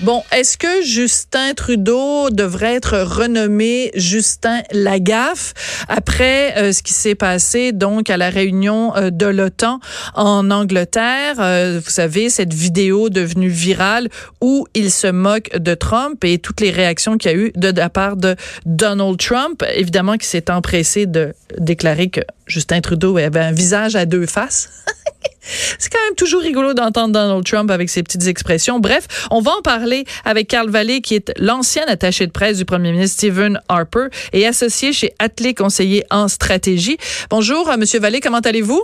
[0.00, 5.54] Bon, est-ce que Justin Trudeau devrait être renommé Justin Lagaffe
[5.88, 9.80] après euh, ce qui s'est passé donc à la réunion euh, de l'OTAN
[10.14, 11.40] en Angleterre?
[11.40, 14.08] Euh, vous savez, cette vidéo devenue virale
[14.40, 17.72] où il se moque de Trump et toutes les réactions qu'il y a eu de,
[17.72, 18.36] de la part de
[18.66, 24.06] Donald Trump, évidemment qui s'est empressé de déclarer que Justin Trudeau avait un visage à
[24.06, 24.70] deux faces.
[25.78, 28.78] C'est quand même toujours rigolo d'entendre Donald Trump avec ses petites expressions.
[28.80, 32.64] Bref, on va en parler avec Carl Vallée, qui est l'ancien attaché de presse du
[32.64, 36.98] premier ministre Stephen Harper et associé chez Atelier Conseiller en stratégie.
[37.30, 38.82] Bonjour, euh, Monsieur Vallée, comment allez-vous?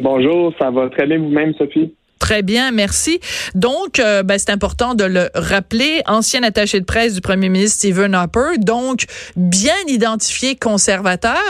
[0.00, 1.92] Bonjour, ça va très bien vous-même, Sophie?
[2.20, 3.18] Très bien, merci.
[3.54, 6.02] Donc, euh, ben, c'est important de le rappeler.
[6.06, 9.06] Ancien attaché de presse du premier ministre Stephen Harper, donc
[9.36, 11.40] bien identifié conservateur.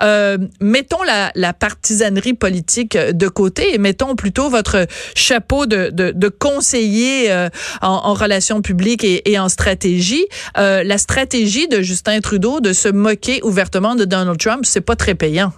[0.00, 7.30] Euh, mettons la, la, partisanerie politique de côté et mettons plutôt votre chapeau de, conseiller
[7.32, 7.48] euh,
[7.82, 10.26] en, en, relations publiques et, et en stratégie.
[10.58, 14.96] Euh, la stratégie de Justin Trudeau de se moquer ouvertement de Donald Trump, c'est pas
[14.96, 15.52] très payant.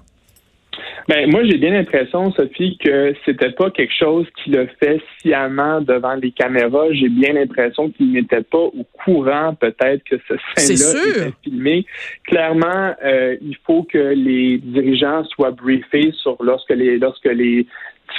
[1.09, 5.81] Ben, moi, j'ai bien l'impression, Sophie, que c'était pas quelque chose qu'il a fait sciemment
[5.81, 6.87] devant les caméras.
[6.93, 11.87] J'ai bien l'impression qu'il n'était pas au courant, peut-être, que ce scène-là était filmé.
[12.25, 17.67] Clairement, euh, il faut que les dirigeants soient briefés sur lorsque les, lorsque les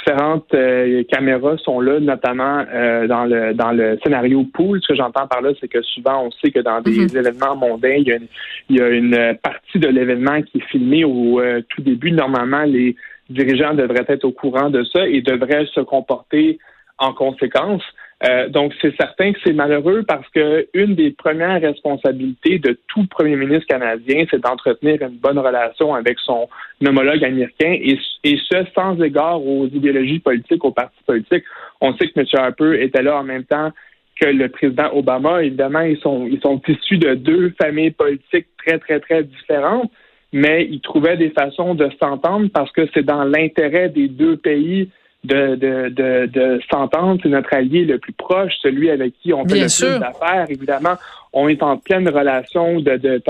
[0.04, 4.80] différentes euh, caméras sont là, notamment euh, dans le dans le scénario pool.
[4.82, 7.18] Ce que j'entends par là, c'est que souvent on sait que dans des mm-hmm.
[7.18, 8.26] événements mondains, il y, a une,
[8.68, 12.10] il y a une partie de l'événement qui est filmée au euh, tout début.
[12.12, 12.96] Normalement, les
[13.30, 16.58] dirigeants devraient être au courant de ça et devraient se comporter
[16.98, 17.82] en conséquence.
[18.24, 23.06] Euh, donc, c'est certain que c'est malheureux parce que une des premières responsabilités de tout
[23.06, 26.48] premier ministre canadien, c'est d'entretenir une bonne relation avec son
[26.86, 31.44] homologue américain et, et, ce, sans égard aux idéologies politiques, aux partis politiques.
[31.80, 32.26] On sait que M.
[32.32, 33.70] Harper était là en même temps
[34.18, 35.42] que le président Obama.
[35.42, 39.90] Évidemment, ils sont, ils sont issus de deux familles politiques très, très, très différentes,
[40.32, 44.88] mais ils trouvaient des façons de s'entendre parce que c'est dans l'intérêt des deux pays
[45.24, 47.20] de, de, de, de s'entendre.
[47.22, 50.46] C'est notre allié le plus proche, celui avec qui on fait le plus d'affaires.
[50.48, 50.96] Évidemment,
[51.32, 53.22] on est en pleine relation de, de,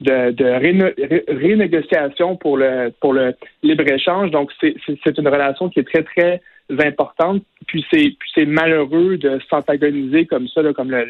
[0.00, 4.30] de, de renégociation pour le, pour le libre-échange.
[4.30, 6.40] Donc, c'est une relation qui est très, très
[6.84, 7.42] importante.
[7.66, 11.06] Puis c'est c'est malheureux de s'antagoniser comme ça, là, comme le,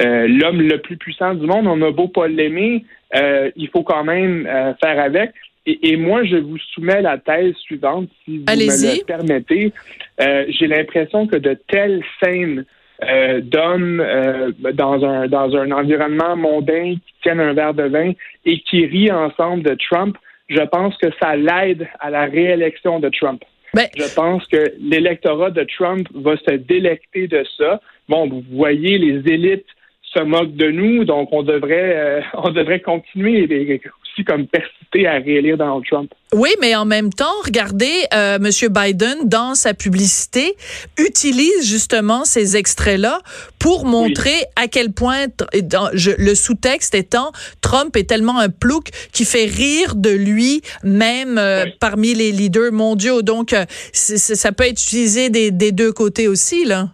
[0.00, 1.66] euh, l'homme le plus puissant du monde.
[1.66, 2.84] On a beau pas l'aimer,
[3.14, 5.32] euh, il faut quand même euh, faire avec.
[5.66, 9.72] Et, moi, je vous soumets la thèse suivante, si vous me le permettez.
[10.20, 12.64] Euh, J'ai l'impression que de telles scènes
[13.02, 18.12] euh, d'hommes euh, dans un dans un environnement mondain qui tiennent un verre de vin
[18.46, 20.16] et qui rient ensemble de Trump,
[20.48, 23.42] je pense que ça l'aide à la réélection de Trump.
[23.74, 27.82] Ben, je pense que l'électorat de Trump va se délecter de ça.
[28.08, 29.66] Bon, vous voyez, les élites
[30.02, 33.46] se moquent de nous, donc on devrait euh, on devrait continuer
[34.24, 36.12] comme persister à réélire Donald Trump.
[36.32, 38.50] Oui, mais en même temps, regardez, euh, M.
[38.70, 40.56] Biden dans sa publicité
[40.98, 43.20] utilise justement ces extraits-là
[43.58, 45.26] pour montrer à quel point
[45.94, 51.38] je, le sous-texte étant Trump est tellement un plouc qui fait rire de lui même
[51.38, 53.22] euh, parmi les leaders mondiaux.
[53.22, 56.88] Donc euh, ça peut être utilisé des, des deux côtés aussi là.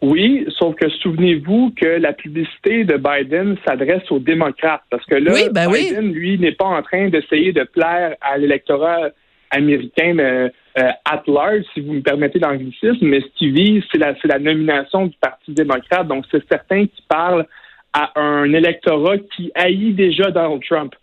[0.00, 5.32] Oui, sauf que souvenez-vous que la publicité de Biden s'adresse aux démocrates, parce que là,
[5.52, 9.08] ben Biden, lui, n'est pas en train d'essayer de plaire à l'électorat
[9.50, 10.48] américain euh,
[10.78, 14.38] euh, at large, si vous me permettez l'anglicisme, mais ce qui vise, c'est la, la
[14.38, 16.06] nomination du Parti démocrate.
[16.06, 17.46] Donc, c'est certain qu'il parle
[17.92, 20.94] à un électorat qui haït déjà Donald Trump.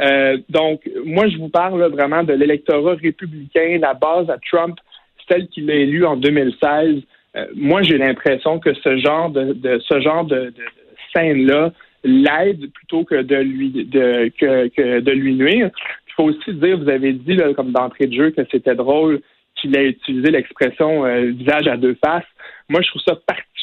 [0.00, 4.76] Euh, donc, moi, je vous parle vraiment de l'électorat républicain, la base à Trump,
[5.28, 7.02] celle qu'il a élue en 2016.
[7.36, 10.52] Euh, moi, j'ai l'impression que ce genre de, ce genre de,
[11.14, 11.72] scène-là
[12.02, 15.70] l'aide plutôt que de lui de que, que de lui nuire.
[16.08, 19.20] Il faut aussi dire, vous avez dit là, comme d'entrée de jeu que c'était drôle
[19.56, 22.24] qu'il ait utilisé l'expression euh, visage à deux faces.
[22.68, 23.53] Moi, je trouve ça particulièrement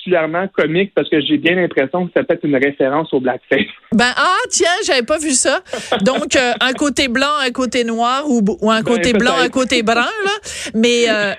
[0.55, 3.61] comique parce que j'ai bien l'impression que c'est peut-être une référence au blackface.
[3.93, 5.61] Ben ah tiens, j'avais pas vu ça.
[6.03, 9.49] Donc euh, un côté blanc, un côté noir ou, ou un ben, côté blanc, un
[9.49, 10.31] côté brun là.
[10.73, 11.33] Mais euh,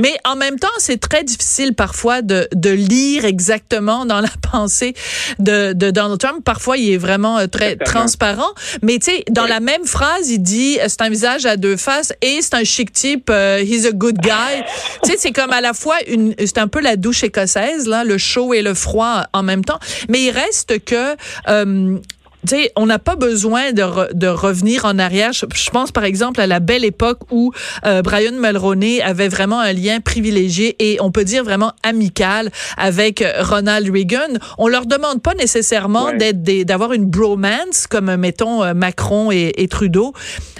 [0.00, 4.94] mais en même temps, c'est très difficile parfois de, de lire exactement dans la pensée
[5.38, 6.42] de, de Donald Trump.
[6.42, 8.52] Parfois, il est vraiment euh, très transparent.
[8.80, 12.14] Mais tu sais, dans la même phrase, il dit c'est un visage à deux faces
[12.22, 13.30] et c'est un chic type.
[13.30, 14.62] he's a good guy.
[15.02, 18.04] tu sais, c'est comme à la fois une, c'est un peu la douche écossaise là,
[18.04, 19.78] le chaud et le froid en même temps.
[20.08, 21.16] Mais il reste que
[21.48, 21.98] euh,
[22.46, 25.32] tu sais, on n'a pas besoin de, de revenir en arrière.
[25.32, 27.52] Je, pense par exemple à la belle époque où
[27.86, 33.24] euh, Brian Mulroney avait vraiment un lien privilégié et on peut dire vraiment amical avec
[33.38, 34.38] Ronald Reagan.
[34.58, 39.68] On leur demande pas nécessairement d'être d'avoir une bromance comme mettons euh, Macron et, et
[39.68, 40.12] Trudeau,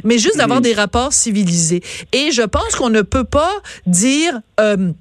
[0.05, 1.83] mais juste d'avoir des rapports civilisés.
[2.13, 3.51] Et je pense qu'on ne peut pas
[3.87, 4.93] dire euh,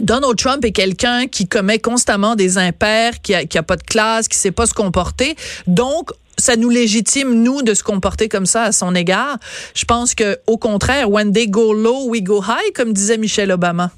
[0.00, 4.36] Donald Trump est quelqu'un qui commet constamment des impairs, qui a, pas de classe, qui
[4.36, 5.34] sait pas se comporter.
[5.66, 9.38] Donc, ça nous légitime nous de se comporter comme ça à son égard.
[9.74, 13.50] Je pense que au contraire, when they go low, we go high, comme disait Michelle
[13.50, 13.90] Obama.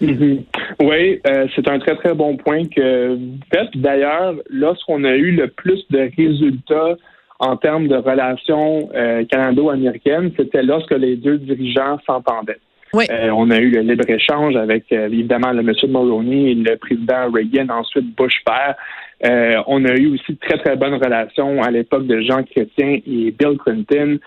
[0.00, 0.44] Mm-hmm.
[0.80, 3.76] Oui, euh, c'est un très très bon point que vous faites.
[3.76, 6.96] D'ailleurs, lorsqu'on a eu le plus de résultats
[7.38, 12.60] en termes de relations euh, canado-américaines, c'était lorsque les deux dirigeants s'entendaient.
[12.94, 17.30] Euh, on a eu le libre-échange avec euh, évidemment le monsieur Mulroney et le président
[17.32, 18.74] Reagan, ensuite Bush père.
[19.24, 22.98] Euh, on a eu aussi de très, très bonnes relations à l'époque de Jean Chrétien
[23.06, 24.18] et Bill Clinton.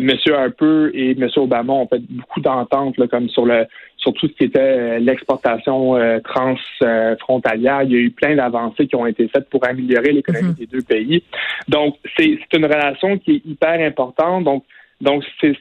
[0.00, 3.66] monsieur Harper et monsieur Obama ont fait beaucoup d'ententes comme sur le
[3.98, 7.82] sur tout ce qui était l'exportation transfrontalière.
[7.82, 10.58] Il y a eu plein d'avancées qui ont été faites pour améliorer l'économie mm-hmm.
[10.58, 11.22] des deux pays.
[11.68, 14.42] Donc, c'est une relation qui est hyper importante.
[14.42, 14.64] Donc,
[15.02, 15.56] donc, c'est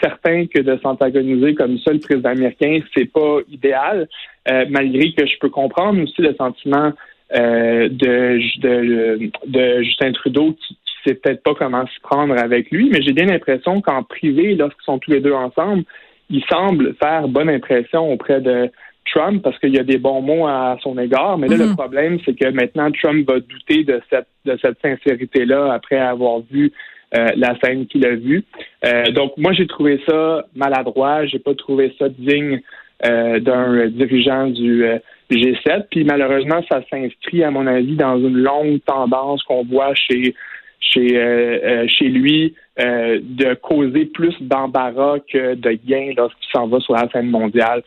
[0.00, 4.08] certain que de s'antagoniser comme ça, le président américain, c'est pas idéal,
[4.50, 6.90] euh, malgré que je peux comprendre aussi le sentiment
[7.36, 12.70] euh, de, de, de, Justin Trudeau qui, qui sait peut-être pas comment se prendre avec
[12.70, 15.84] lui, mais j'ai bien l'impression qu'en privé, lorsqu'ils sont tous les deux ensemble,
[16.30, 18.70] il semble faire bonne impression auprès de
[19.12, 21.36] Trump parce qu'il y a des bons mots à son égard.
[21.36, 21.76] Mais là, le mm-hmm.
[21.76, 26.72] problème, c'est que maintenant, Trump va douter de cette, de cette sincérité-là après avoir vu
[27.14, 28.42] euh, la scène qu'il a vue.
[28.86, 31.26] Euh, donc, moi, j'ai trouvé ça maladroit.
[31.26, 32.60] J'ai pas trouvé ça digne
[33.04, 34.84] euh, d'un dirigeant du
[35.30, 35.84] G7.
[35.90, 40.34] Puis malheureusement, ça s'inscrit, à mon avis, dans une longue tendance qu'on voit chez
[40.80, 47.08] chez chez lui de causer plus d'embarras que de gains lorsqu'il s'en va sur la
[47.10, 47.82] scène mondiale.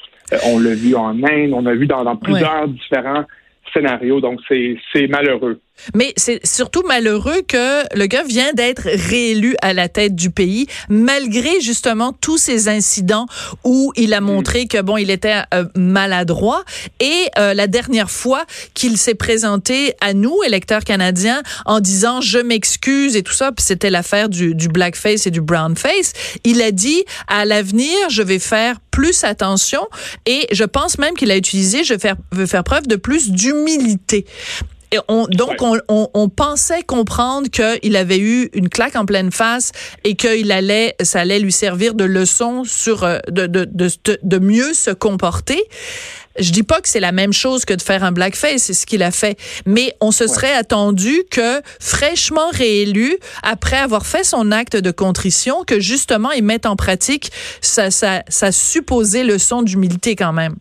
[0.48, 3.26] on l'a vu en Inde, on a vu dans, dans plusieurs différents
[3.74, 4.22] scénarios.
[4.22, 5.60] Donc c'est malheureux.
[5.94, 10.68] Mais c'est surtout malheureux que le gars vient d'être réélu à la tête du pays,
[10.90, 13.28] malgré justement tous ces incidents
[13.64, 16.64] où il a montré que bon, il était euh, maladroit.
[17.00, 22.40] Et euh, la dernière fois qu'il s'est présenté à nous, électeurs canadiens, en disant je
[22.40, 26.14] m'excuse et tout ça, puis c'était l'affaire du, du blackface et du brownface,
[26.44, 29.86] il a dit à l'avenir je vais faire plus attention
[30.26, 31.96] et je pense même qu'il a utilisé je
[32.32, 34.26] veux faire preuve de plus d'humilité
[35.08, 39.72] donc, on, pensait comprendre qu'il avait eu une claque en pleine face
[40.04, 43.90] et qu'il allait, ça allait lui servir de leçon sur euh, de, de, de,
[44.22, 45.62] de mieux se comporter.
[46.38, 48.86] Je dis pas que c'est la même chose que de faire un blackface, c'est ce
[48.86, 54.52] qu'il a fait, mais on se serait attendu que fraîchement réélu, après avoir fait son
[54.52, 60.16] acte de contrition, que justement il mette en pratique sa, sa, sa supposée leçon d'humilité
[60.18, 60.56] quand même.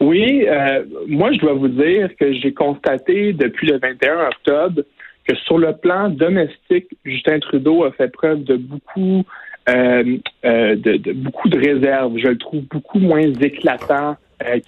[0.00, 4.82] Oui, euh, moi, je dois vous dire que j'ai constaté depuis le 21 octobre
[5.26, 9.24] que sur le plan domestique, Justin Trudeau a fait preuve de beaucoup,
[9.68, 12.16] euh, euh, de, beaucoup de réserve.
[12.18, 14.16] Je le trouve beaucoup moins éclatant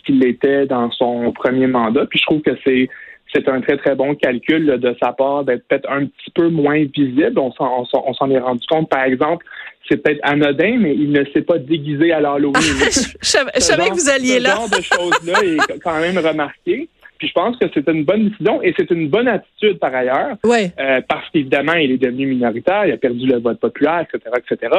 [0.05, 2.06] qu'il l'était dans son premier mandat.
[2.06, 2.89] Puis je trouve que c'est
[3.33, 6.85] c'est un très, très bon calcul de sa part d'être peut-être un petit peu moins
[6.85, 7.39] visible.
[7.39, 9.45] On s'en est rendu compte, par exemple,
[9.89, 12.55] c'est peut-être anodin, mais il ne s'est pas déguisé à l'Halloween.
[12.63, 14.51] je, savais que vous alliez là.
[14.51, 16.89] Ce genre de choses-là est quand même remarqué.
[17.19, 20.37] Puis je pense que c'est une bonne décision et c'est une bonne attitude par ailleurs.
[20.45, 20.73] Ouais.
[20.78, 24.76] Euh, parce qu'évidemment, il est devenu minoritaire, il a perdu le vote populaire, etc., etc.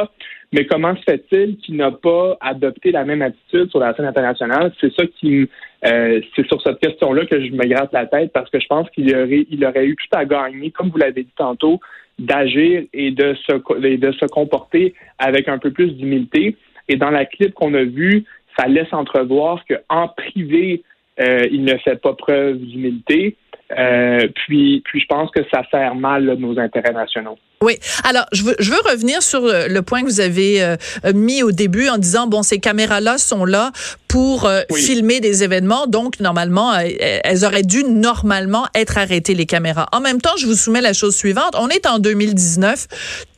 [0.53, 4.71] Mais comment se fait-il qu'il n'a pas adopté la même attitude sur la scène internationale?
[4.79, 5.49] C'est ça qui
[5.85, 8.89] euh, c'est sur cette question-là que je me gratte la tête parce que je pense
[8.89, 11.79] qu'il aurait, il aurait eu tout à gagner, comme vous l'avez dit tantôt,
[12.17, 16.57] d'agir et de se, et de se comporter avec un peu plus d'humilité.
[16.89, 18.25] Et dans la clip qu'on a vue,
[18.57, 20.83] ça laisse entrevoir qu'en privé,
[21.19, 23.35] euh, il ne fait pas preuve d'humilité.
[23.77, 27.37] Euh, puis, puis je pense que ça sert mal nos intérêts nationaux.
[27.61, 27.77] Oui.
[28.05, 30.77] Alors, je veux, je veux revenir sur euh, le point que vous avez euh,
[31.13, 33.71] mis au début en disant, bon, ces caméras-là sont là
[34.07, 39.87] pour euh, filmer des événements, donc normalement, elles auraient dû normalement être arrêtées, les caméras.
[39.91, 41.53] En même temps, je vous soumets la chose suivante.
[41.59, 42.87] On est en 2019.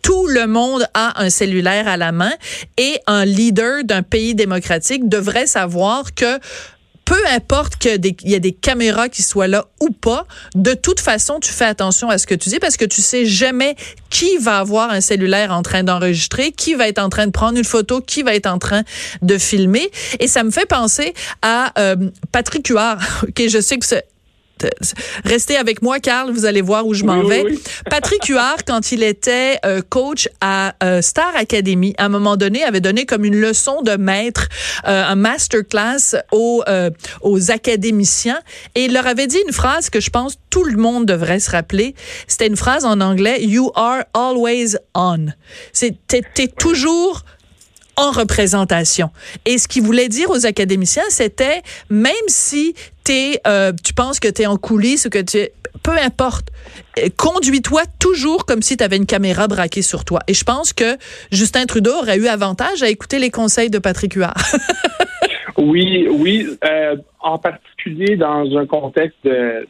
[0.03, 2.31] Tout le monde a un cellulaire à la main
[2.77, 6.39] et un leader d'un pays démocratique devrait savoir que
[7.05, 11.39] peu importe qu'il y a des caméras qui soient là ou pas, de toute façon,
[11.39, 13.75] tu fais attention à ce que tu dis parce que tu sais jamais
[14.09, 17.57] qui va avoir un cellulaire en train d'enregistrer, qui va être en train de prendre
[17.57, 18.83] une photo, qui va être en train
[19.21, 19.89] de filmer.
[20.19, 21.95] Et ça me fait penser à euh,
[22.31, 22.99] Patrick Huard,
[23.35, 23.85] que je sais que
[25.25, 27.45] restez avec moi, Carl, vous allez voir où je m'en vais.
[27.89, 32.63] Patrick Huard, quand il était euh, coach à euh, Star Academy, à un moment donné,
[32.63, 34.47] avait donné comme une leçon de maître,
[34.87, 36.63] euh, un masterclass aux,
[37.21, 38.39] aux académiciens,
[38.75, 41.51] et il leur avait dit une phrase que je pense tout le monde devrait se
[41.51, 41.95] rappeler.
[42.27, 45.27] C'était une phrase en anglais, You are always on.
[45.73, 47.23] C'est t'es toujours
[47.95, 49.09] en représentation.
[49.45, 52.73] Et ce qu'il voulait dire aux académiciens, c'était même si
[53.09, 56.49] es, euh, tu penses que tu es en coulisses ou que tu es, peu importe,
[56.99, 60.21] euh, conduis-toi toujours comme si tu avais une caméra braquée sur toi.
[60.27, 60.97] Et je pense que
[61.31, 64.35] Justin Trudeau aurait eu avantage à écouter les conseils de Patrick Huard.
[65.57, 66.47] oui, oui.
[66.63, 69.65] Euh, en particulier dans un contexte de,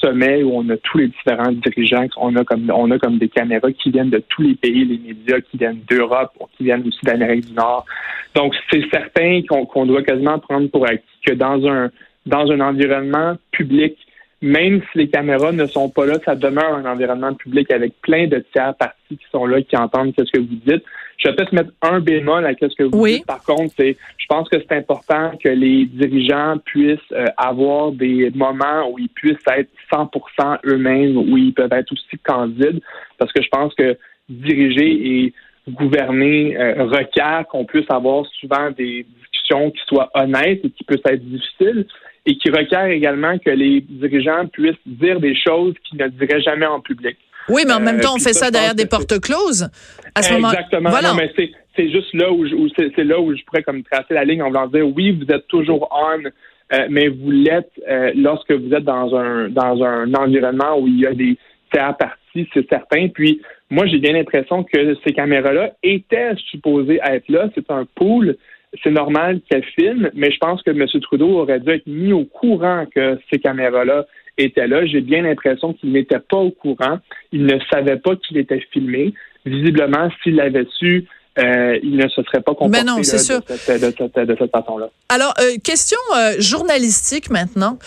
[0.00, 3.28] sommet où on a tous les différents dirigeants, on a comme on a comme des
[3.28, 7.00] caméras qui viennent de tous les pays, les médias qui viennent d'Europe, qui viennent aussi
[7.02, 7.86] d'Amérique du Nord.
[8.34, 11.90] Donc c'est certain qu'on doit quasiment prendre pour acquis que dans un
[12.26, 13.96] dans un environnement public,
[14.44, 18.26] même si les caméras ne sont pas là, ça demeure un environnement public avec plein
[18.26, 20.84] de tiers parties qui sont là, qui entendent ce que vous dites.
[21.16, 23.24] Je vais peut-être mettre un bémol à ce que vous dites.
[23.24, 28.30] Par contre, c'est, je pense que c'est important que les dirigeants puissent euh, avoir des
[28.34, 32.82] moments où ils puissent être 100% eux-mêmes, où ils peuvent être aussi candides,
[33.16, 33.96] parce que je pense que
[34.28, 35.32] diriger et
[35.70, 41.00] gouverner euh, requiert qu'on puisse avoir souvent des discussions qui soient honnêtes et qui puissent
[41.06, 41.86] être difficiles
[42.26, 46.66] et qui requiert également que les dirigeants puissent dire des choses qu'ils ne diraient jamais
[46.66, 47.16] en public.
[47.48, 49.68] Oui, mais en même euh, temps, on fait ça, derrière des portes closes.
[50.14, 50.90] À ce moment Exactement.
[50.90, 51.10] Voilà.
[51.10, 54.42] Non, mais c'est juste là où, c'est là où je pourrais comme tracer la ligne
[54.42, 58.72] en voulant dire oui, vous êtes toujours on, euh, mais vous l'êtes euh, lorsque vous
[58.72, 61.36] êtes dans un dans un environnement où il y a des
[61.72, 63.08] tiers parties, c'est certain.
[63.08, 67.50] Puis moi, j'ai bien l'impression que ces caméras-là étaient supposées être là.
[67.54, 68.36] C'est un pool
[68.82, 70.86] c'est normal qu'elle filme, mais je pense que M.
[71.00, 74.06] Trudeau aurait dû être mis au courant que ces caméras-là
[74.38, 74.84] étaient là.
[74.86, 76.98] J'ai bien l'impression qu'il n'était pas au courant.
[77.32, 79.14] Il ne savait pas qu'il était filmé.
[79.46, 81.04] Visiblement, s'il l'avait su,
[81.36, 82.98] euh, il ne se serait pas comporté non.
[82.98, 84.88] De, cette, façon-là.
[85.08, 87.78] Alors, euh, question euh, journalistique maintenant.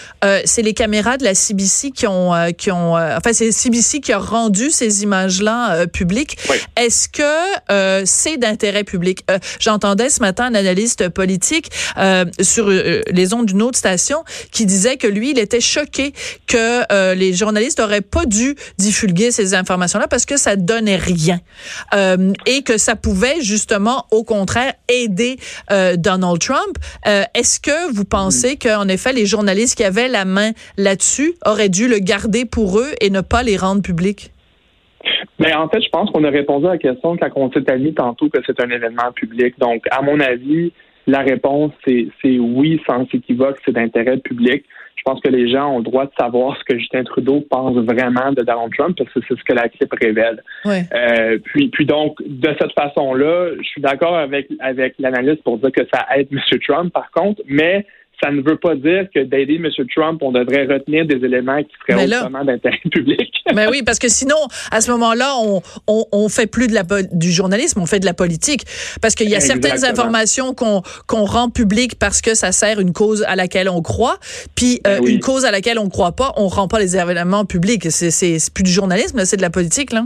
[0.43, 4.17] c'est les caméras de la CBC qui ont, qui ont, enfin, c'est CBC qui a
[4.17, 6.37] rendu ces images-là publiques.
[6.75, 9.25] Est-ce que c'est d'intérêt public?
[9.59, 11.69] J'entendais ce matin un analyste politique
[12.41, 16.13] sur les ondes d'une autre station qui disait que lui, il était choqué
[16.47, 21.39] que les journalistes auraient pas dû divulguer ces informations-là parce que ça donnait rien
[22.45, 25.37] et que ça pouvait justement, au contraire, aider
[25.71, 26.77] euh, Donald Trump.
[27.07, 31.69] Euh, est-ce que vous pensez qu'en effet, les journalistes qui avaient la main là-dessus auraient
[31.69, 34.31] dû le garder pour eux et ne pas les rendre publics?
[35.39, 37.93] Mais en fait, je pense qu'on a répondu à la question quand on s'est admis
[37.93, 39.57] tantôt que c'est un événement public.
[39.59, 40.73] Donc, à mon avis,
[41.07, 44.63] la réponse, c'est oui, sans équivoque, c'est d'intérêt public
[45.07, 47.77] je pense que les gens ont le droit de savoir ce que Justin Trudeau pense
[47.77, 50.43] vraiment de Donald Trump parce que c'est ce que la clip révèle.
[50.65, 55.71] Euh, puis, puis donc, de cette façon-là, je suis d'accord avec, avec l'analyste pour dire
[55.71, 56.39] que ça aide M.
[56.67, 57.85] Trump, par contre, mais
[58.21, 59.69] ça ne veut pas dire que d'aider M.
[59.95, 63.31] Trump, on devrait retenir des éléments qui seraient autrement d'intérêt public.
[63.53, 64.35] Mais oui, parce que sinon,
[64.71, 68.05] à ce moment-là, on, on, on, fait plus de la, du journalisme, on fait de
[68.05, 68.63] la politique.
[69.01, 72.93] Parce qu'il y a certaines informations qu'on qu'on rend publiques parce que ça sert une
[72.93, 74.17] cause à laquelle on croit,
[74.55, 77.45] puis euh, ben une cause à laquelle on croit pas, on rend pas les événements
[77.45, 77.89] publics.
[77.91, 80.05] C'est plus du journalisme, c'est de la politique, là.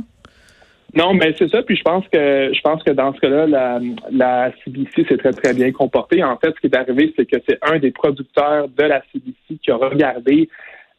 [0.93, 1.62] Non, mais c'est ça.
[1.63, 3.79] Puis je pense que je pense que dans ce cas-là, la,
[4.12, 6.24] la CBC s'est très très bien comportée.
[6.24, 9.60] En fait, ce qui est arrivé, c'est que c'est un des producteurs de la CBC
[9.62, 10.50] qui a regardé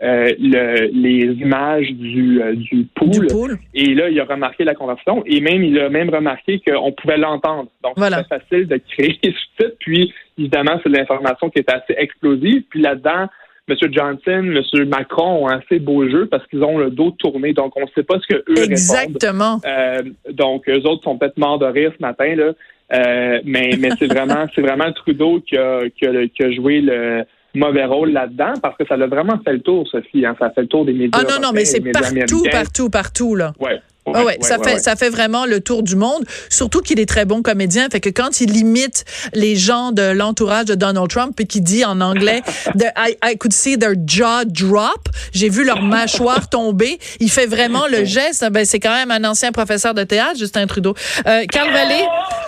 [0.02, 5.22] euh, le, les images du, euh, du, pool, Et là, il a remarqué la conversation
[5.26, 7.68] et même il a même remarqué qu'on pouvait l'entendre.
[7.84, 9.76] Donc, c'est facile de créer des sous-titres.
[9.78, 12.64] Puis, évidemment, c'est de l'information qui est assez explosive.
[12.68, 13.28] Puis là-dedans,
[13.69, 13.76] M.
[13.92, 14.88] Johnson, M.
[14.88, 18.02] Macron ont assez beau jeu parce qu'ils ont le dos tourné, donc on ne sait
[18.02, 19.61] pas ce que eux Exactement.
[19.64, 22.52] Euh, donc eux autres sont peut-être morts de rire ce matin là,
[22.92, 26.81] euh, mais mais c'est vraiment c'est vraiment Trudeau qui a, qui a, qui a joué
[26.81, 30.26] le mauvais rôle là-dedans parce que ça a vraiment fait le tour, Sophie.
[30.26, 31.21] Hein, ça a fait le tour des médias.
[31.21, 33.52] Ah non, non, mais c'est partout, partout, partout, là.
[33.61, 33.81] Ouais.
[34.06, 36.25] Ouais, ouais, ça fait ça fait vraiment le tour du monde.
[36.49, 40.64] Surtout qu'il est très bon comédien, fait que quand il imite les gens de l'entourage
[40.64, 42.42] de Donald Trump et qu'il dit en anglais,
[42.97, 46.99] I, I, could see their jaw drop, j'ai vu leur mâchoire tomber.
[47.21, 48.44] Il fait vraiment le geste.
[48.50, 50.94] Ben c'est quand même un ancien professeur de théâtre, Justin Trudeau.
[51.26, 52.04] Euh, Carl Vallée,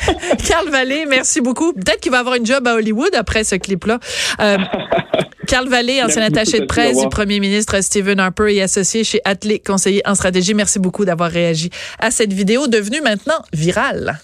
[0.46, 1.72] Carl Vallée, merci beaucoup.
[1.72, 3.98] Peut-être qu'il va avoir une job à Hollywood après ce clip-là.
[4.40, 4.58] Euh,
[5.46, 9.60] Carl Vallée, ancien attaché de presse du premier ministre Stephen Harper et associé chez Atlee,
[9.60, 10.54] conseiller en stratégie.
[10.54, 14.18] Merci beaucoup d'avoir réagi à cette vidéo devenue maintenant virale.